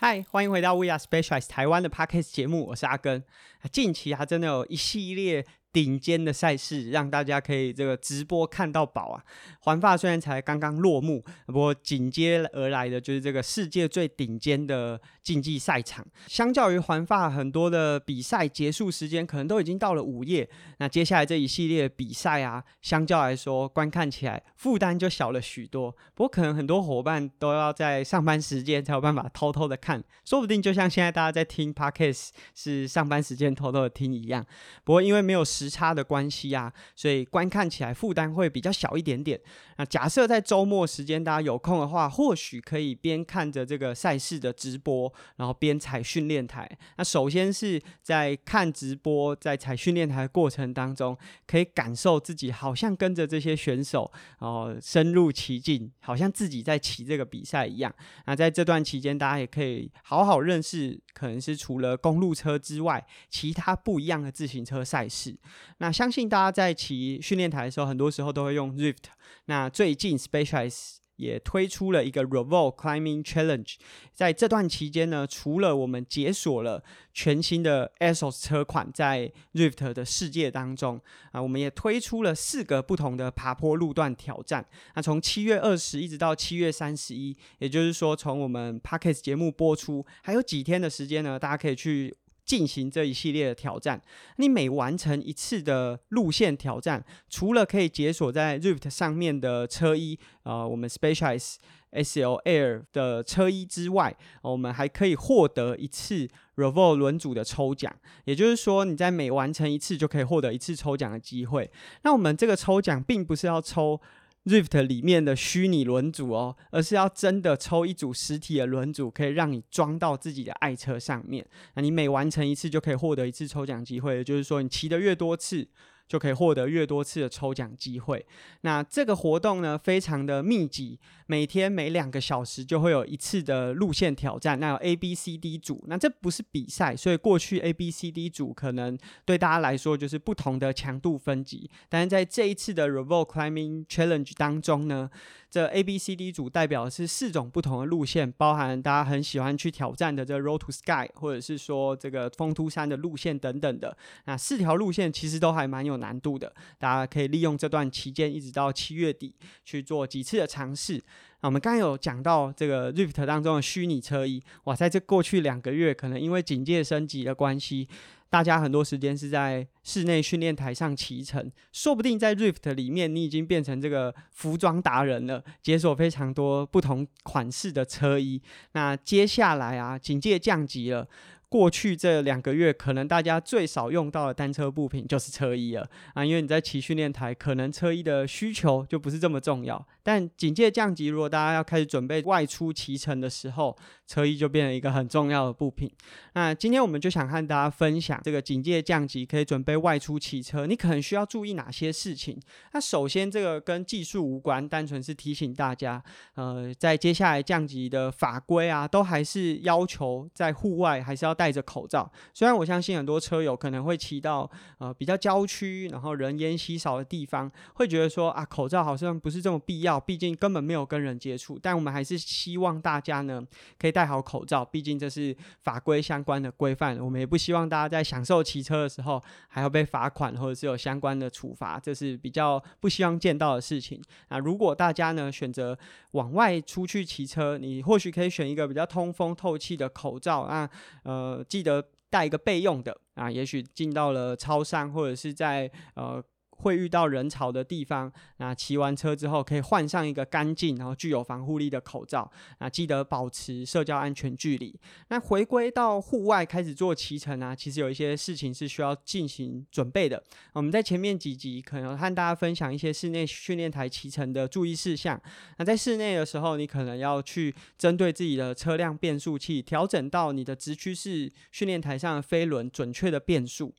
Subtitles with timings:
[0.00, 3.24] 嗨，欢迎回到 We Are Specialized 台湾的 Podcast 节目，我是阿根。
[3.72, 5.44] 近期啊，真的有一系列。
[5.72, 9.22] 顶尖的赛事，让大家可以这个直播看到宝啊！
[9.60, 16.06] 环法虽然才刚刚落幕，不过紧接而来的就是这个世界最顶尖的竞技赛场。
[16.26, 20.48] 相较于环法，很多的比赛结束时间可能都已经到了午夜。
[20.78, 25.90] 那接下来这一系列比赛啊，相较来说观看起来负担就小了许多。
[26.14, 34.44] 不过可能很多伙伴都要在上班时间才有办法偷偷的看，说不定就像现在大家在听 Podcast 是上班时间偷偷的听一样。
[34.82, 39.40] 不过因为没有时差的关系啊，所以观看起来负担会比较小一点点。
[39.76, 46.68] 那假设在周末时间大家有空的话，或许可以边看着这个赛事的直播，然后边踩训练台。
[46.96, 57.92] 那首先是在看直播，在踩训练台的过程当中，可以感受自己好像跟着这些选手，哦，深入其境，好像自己在骑这个比赛一样。
[58.26, 65.36] 那在这段期间，大家也可以好好认识，可能是除了公路车之外，其他不一样的自行车赛事。
[65.78, 69.04] 那相信大家在骑训练台的时候，很多时候都会用 Rift。
[69.46, 73.74] 那最近 Specialized 也推出了一个 Revolt Climbing Challenge。
[74.14, 81.00] 在这段期间呢，除了我们解锁了全新的 Asos 车款在 Rift 的世界当中
[81.32, 84.64] 啊，我们也推出了四个不同的爬坡路段挑战。
[84.94, 92.16] 那从七月二十一直到七月三十一，也就是说，从我们 Podcast 节目播出还有几天的时间呢，大家可以去。
[92.48, 94.00] 进行这一系列的挑战，
[94.36, 101.56] 你每完成一次的路线挑战，除了可以解锁在 Rift 上面的车衣，啊，我们 Specialized
[101.92, 106.26] SL Air 的车衣之外，我们还可以获得一次
[106.56, 107.94] Revolt 轮组的抽奖。
[108.24, 111.70] 也就是说，你在每完成一次就可以获得一次抽奖的机会。
[112.02, 114.00] 那我们这个抽奖并不是要抽。
[114.48, 121.46] Rift 里面的虚拟轮组哦，而是要真的抽一组实体的轮组，可以让你装到自己的爱车上面。
[121.74, 124.16] 那你每完成一次，就可以获得一次抽奖机会。
[124.16, 125.68] 也就是说，你骑的越多次。
[126.08, 128.24] 就可以获得越多次的抽奖机会。
[128.62, 134.58] 那这个活动呢，非常的密集，每天每两个小时就会有一次的路线挑战。
[134.58, 141.70] 那有 A、B、C、D 组，那这不是比赛，所以过去 A、B、C、D 组可能对大家来说就是不同的强度分级。
[141.88, 145.10] 但是在这一次的 Revol Climbing Challenge 当中呢，
[145.50, 153.94] 这 A、B、C、D 组代表的是四种不同的路线，包含大家很喜欢去挑战的这 Road to Sky，或者是说这个风突山的路线等等的。
[154.24, 155.98] 那四条路线其实都还蛮有。
[155.98, 161.02] 难度的，大家可以利用这段期间，一直到七月底去做几次的尝试。
[161.40, 167.88] 那我们刚刚有讲到这个 Rift 当中的虚拟车衣，哇，在这过去两个月，可能因为警戒升级的关系，
[168.30, 178.40] 大家很多时间是在室内训练台上骑乘，说不定在 Rift 里面，你已经变成这个服装达人了，解锁非常多不同款式的车衣。
[178.72, 181.08] 那接下来啊，警戒降级了。
[181.48, 189.86] 过去这两个月，可能大家最少用到的单车部品就是车衣了啊，因为你在骑训练台，可能车衣的需求就不是这么重要。
[190.02, 193.74] 但警戒降级，如果大家要开始准备外出骑乘的时候，
[194.06, 195.90] 车衣就变成一个很重要的部品。
[196.34, 202.38] 那今天我们就想和大家分享，这个警戒降级可以准备外出骑车，你可能需要注意哪些事情？
[202.72, 206.02] 那首先，这个跟技术无关，单纯是提醒大家，
[206.34, 211.37] 呃，在接下来降级的法规啊，都还是要求在户外还是要。
[211.38, 221.56] 戴着口罩，虽然我相信很多车友可能会骑到呃比较郊区，然后人烟稀少的地方，会觉得说啊口罩好像不是这么必要，毕竟根本没有跟人接触。
[221.62, 223.40] 但我们还是希望大家呢
[223.78, 226.98] 可以戴好口罩，毕竟这是法规相关的规范。
[226.98, 234.02] 我们也不希望大家在享受骑车的时候还要被罚款或者是有相关的处罚，这是比较不希望见到的事情。
[234.26, 235.78] 啊，如果大家呢选择
[236.12, 240.68] 往外出去骑车，你或许可以选一个比较通风透气的口罩啊，
[241.04, 241.27] 呃。
[241.36, 246.22] 呃，记得带一个备用的啊，也许进到了超商或者是在呃。
[246.58, 254.78] 会遇到人潮的地方，那骑完车之后可以换上一个干净然后具有防护力的口罩，啊，记得保持社交安全距离。
[255.08, 260.22] 那回归到户外开始做骑乘啊，其实有一些事情是需要进行准备的。
[260.52, 265.20] 我们在前面几集可能和大家分享一些室内训练台骑乘的注意事项。
[265.58, 273.72] 那在室内的时候，你可能要去针对自己的车辆变速器调整到你的直驱式训练台上的飞轮准确的变速。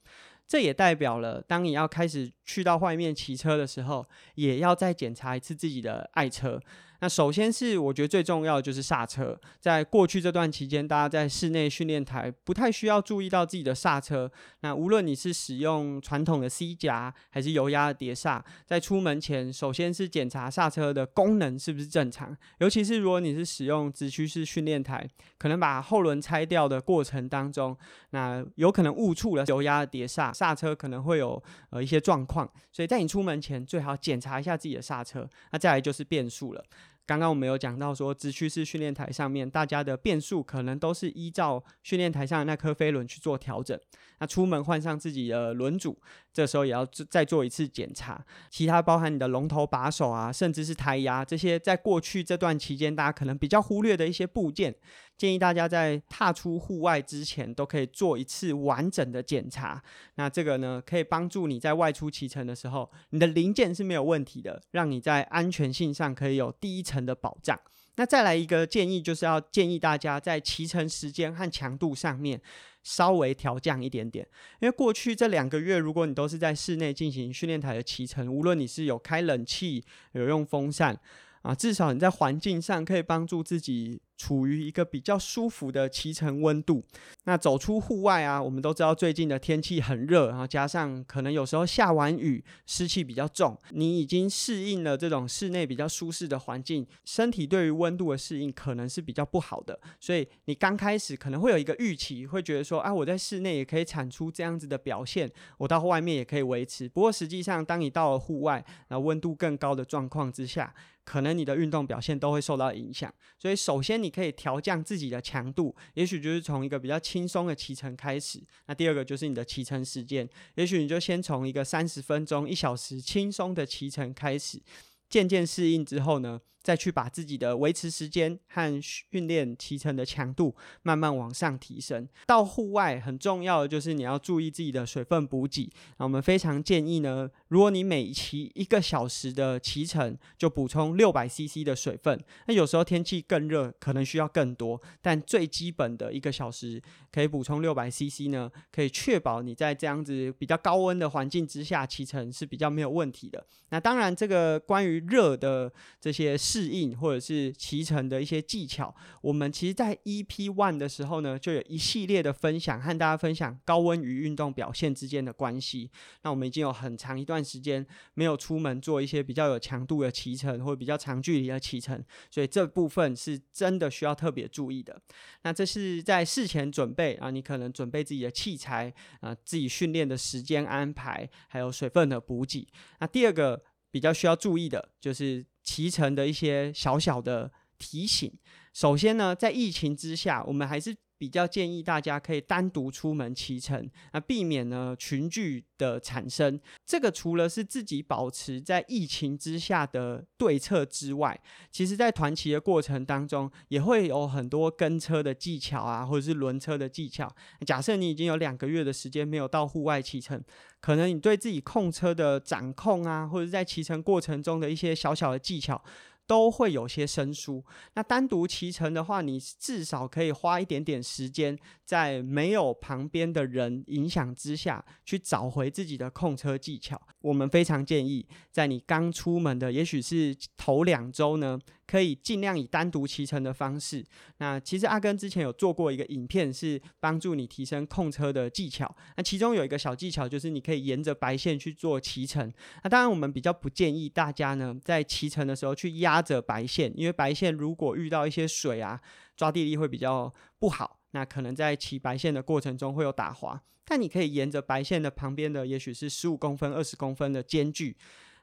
[0.50, 4.04] 这也代表了，当你要开始去到外面骑车的时候，
[4.34, 6.60] 也要再检查一次自己的爱车。
[7.02, 14.30] 那首先是我觉得最重要的就是刹车，在过去这段期间，大家在室内训练台不太需要注意到自己的刹车。
[14.62, 22.36] 那无论你是使用传统的 C 夹还是油压碟刹，在出门前，首先是检查刹车的功能是不是正常。
[22.58, 25.08] 尤其是如果你是使用直驱式训练台，
[25.38, 27.76] 可能把后轮拆掉的过程当中，
[28.10, 32.50] 那有可能误触了油压的碟刹，刹车可能会有呃一些状况。
[32.72, 35.28] 所以在你出门前，最好检查一下自己的刹车。
[35.52, 36.64] 那再来就是变速了。
[37.10, 43.76] 刚刚我们有讲到说，直驱式训练台上面，大家的变速可能都是依照训练台上的那颗飞轮去做调整。
[44.20, 46.00] 那出门换上自己的轮组，
[46.32, 48.24] 这时候也要再做一次检查。
[48.52, 54.76] 其他包含你的龙头把手啊，甚至是胎压这些，在过去这段期间，大家可能比较忽略的一些部件。
[55.20, 59.84] 建议大家在踏出户外之前，都可以做一次完整的检查。
[60.16, 67.60] 那这个呢，可以帮助你在外出骑乘的时候，你的零件是没有问题的，让你在安全性上可以有第一层的保障。
[67.96, 72.42] 那再来一个建议，就是要建议大家在骑乘时间和强度上面
[72.82, 74.26] 稍微调降一点点。
[74.62, 79.84] 因为过去这两个月，如果你都是在室内进行训练台的骑乘，无论你是有开冷气、
[80.14, 80.98] 有用风扇
[81.42, 84.02] 啊，至少你在环境上可以帮助自己。
[84.20, 86.84] 处于一个比较舒服的骑乘温度，
[87.24, 106.90] 那走出户外啊，我们都知道最近的天气很热，然后加上可能有时候下完雨，湿气比较重，你已经适应了这种室内比较舒适的环境，身体对于温度的适应可能是比较不好的，所以你刚开始可能会有一个预期，会觉得说啊，我在室内也可以产出这样子的表现，我到外面也可以维持。
[106.90, 110.76] 不过实际上，当你到了户外，那温度更高的状况之下，
[111.10, 113.12] 可能你的运动表现都会受到影响。
[113.40, 114.08] 所以首先你。
[114.20, 118.38] 可以调降自己的强度，也许就是从一个比较轻松的骑乘开始。
[118.66, 124.62] 那第二个就是你的骑乘时间，也许你就先从一个三十分钟、一小时轻松的骑乘开始，
[125.08, 126.42] 渐渐适应之后呢？
[126.70, 132.08] 再去把自己的维持时间和训练骑乘的强度慢慢往上提升。
[132.28, 135.68] 到户外很重要的就是你要注意自己的水分补给。
[135.98, 142.24] 那我们非常建议呢，如果你每骑一个小时的骑乘就补充六百 CC 的水分。
[142.46, 146.80] 那有时候天气更热，可能需要更多，但最基本的一个小时
[147.12, 153.44] 可以补充六百 CC 呢，可以确保你在这样子比较高温的环境之下骑乘是比较没有问题的。
[153.70, 156.59] 那当然，这个关于热的这些事。
[156.60, 165.90] 适应或者是骑乘的一些技巧，我们其实，在 EP One 的时候呢，就有一系列的分享，和大家分享高温与运动表现之间的关系。
[166.24, 175.02] 那我们已经有很长一段时间没有出门做一些比较有强度的骑乘，或者比较长距离的骑乘，所以这部分是真的需要特别注意的。
[175.44, 182.68] 那这是在事前准备啊，你可能准备自己的器材啊，自己训练的时间安排，还有水分的补给。
[183.00, 185.46] 那第二个比较需要注意的就是。
[185.70, 188.34] 骑乘的一些小小的提醒。
[188.74, 196.60] 首先呢，在疫情之下，我们还是比较建议大家可以单独出门骑乘，那避免呢群聚的产生。
[196.86, 201.38] 这个除了是自己保持在疫情之下的对策之外，
[201.70, 207.30] 其实在团骑的过程当中，也会有很多跟车的技巧啊，或者是轮车的技巧。
[207.68, 210.42] 假设你已经有两个月的时间没有到户外骑乘。
[210.82, 215.84] 可能你对自己控车的掌控啊，或者在骑乘过程中的一些小小的技巧，
[216.30, 217.66] 都会有些生疏。
[217.96, 227.02] 那单独骑乘的话，你至少可以花一点点时间，在没有旁边的人影响之下，去找回自己的控车技巧。
[227.22, 231.60] 我们非常建议，在你刚出门的，也许是头两周呢。
[231.90, 234.06] 可以尽量以单独骑乘的方式。
[234.38, 238.96] 那其实阿根之前有做过一个影片，是帮助你提升控车的技巧。
[239.18, 242.54] 那其中有一个小技巧，就是你可以沿着白线去做骑乘。
[242.84, 249.02] 那当然，我们比较不建议大家呢，在骑乘的时候去压着白线，因为白线如果遇到一些水啊，
[249.36, 251.00] 抓地力会比较不好。
[251.12, 253.60] 那可能在骑白线的过程中会有打滑。
[253.84, 257.98] 但你可以沿着白线的旁边的，也许是十五公分、二十公分的间距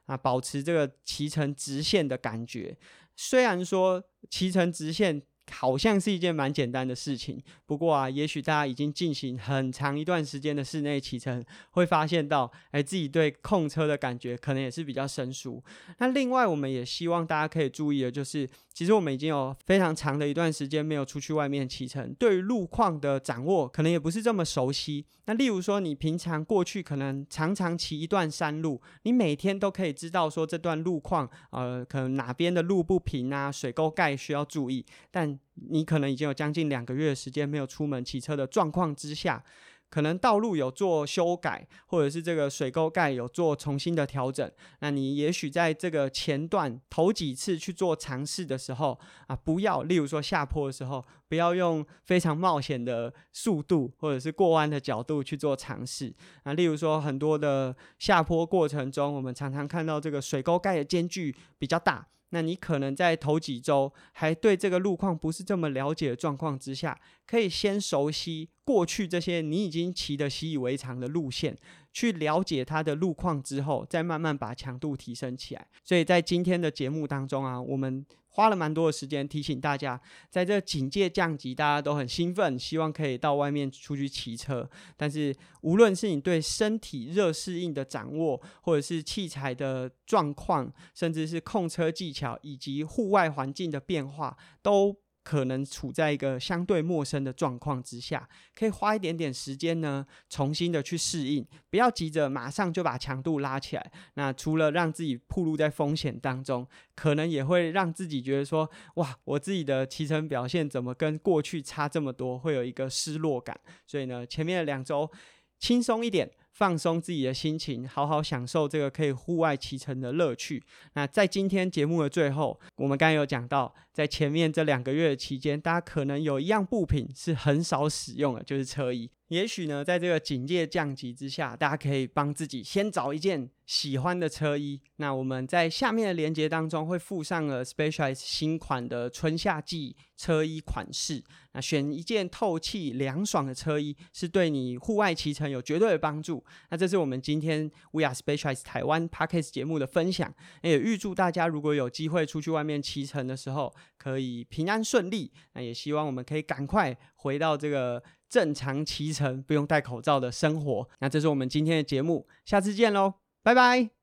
[0.05, 2.77] 啊，保持这个骑乘直线的感觉。
[3.17, 5.21] 虽然说骑乘直线
[5.51, 15.61] 好像是一件蛮简单的事情，不过啊，也许大家已经进行很长一段时间的室内骑乘，会发现到，哎，自己对控车的感觉可能也是比较生疏。
[15.97, 18.47] 那另外，我们也希望大家可以注意的，就是。
[18.77, 25.03] 其实我们已经有非常长的一段时间没有出去外面骑乘，对于路况的掌握可能也不是这么熟悉。
[25.25, 34.85] 那例如说，你平常过去可能常常骑一段山路，你每天都可以知道说这段路况，呃，可能哪边的路不平啊，水沟盖需要注意。
[35.09, 39.43] 但你可能已经有将近两个月的时间没有出门骑车的状况之下。
[39.89, 56.13] 可能道路有做修改，或者是这个水沟盖有做重新的调整，那你也许在这个前段头几次去做尝试的时候啊，不要，例如说下坡的时候，不要用非常冒险的速度或者是过弯的角度去做尝试
[56.43, 56.53] 啊。
[56.53, 62.07] 例如说很多的下坡过程中，我们常常看到这个水沟盖的间距比较大。
[62.29, 71.57] 那你可能在头几周还对这个路况不是这么了解的状况之下，可以先熟悉过去这些你已经骑得习以为常的路线，
[71.91, 75.67] 去了解它的路况之后，再慢慢把强度提升起来。
[75.83, 78.05] 所以在今天的节目当中啊，我们。
[78.37, 84.69] 花了蛮多的时间提醒大家，在这警戒降级，大家都很兴奋，希望可以到外面出去骑车。
[84.95, 94.95] 但是，无论是你对身体热适应的掌握，或者是器材的状况，甚至是控车技巧，以及户外环境的变化，都。
[95.27, 103.91] 可能处在一个相对陌生的状况之下，可以花一点点时间呢，重新的去适应，不要急着马上就把强度拉起来。
[104.13, 106.65] 那除了让自己暴露在风险当中，
[106.95, 113.59] 可能也会让自己觉得说，哇，我自己的骑乘表现怎么跟过去差这么多，会有一个失落感。
[113.85, 115.11] 所以呢，前面的两周
[115.59, 116.31] 轻松一点。
[116.57, 120.63] 放松自己的心情，好好享受这个可以户外骑乘的乐趣。
[120.93, 129.07] 那在今天节目的最后，我们刚刚有讲到，在前面这两个月的期间，大家可能有一样部品是很少使用的，就是车衣。
[129.29, 134.79] 也许呢，在这个警戒降级之下，大家可以帮自己先找一件喜欢的车衣。
[134.95, 141.21] 那我们在下面的链接当中会附上了 Specialized 新款的春夏季车衣款式。
[141.51, 146.41] 那选一件透气凉爽的车衣，是对你户外骑乘有绝对的帮助。
[146.69, 150.33] 那这是我们今天 We Are Specialized 台湾 Podcast 节目的分享。
[150.61, 155.33] 也预祝大家如果有机会出去外面骑乘的时候，可以平安顺利。
[155.51, 158.01] 那也希望我们可以赶快回到这个。
[158.29, 163.96] 正常骑乘不用戴口罩的生活，那这是我们今天的节目，下次见喽，拜拜。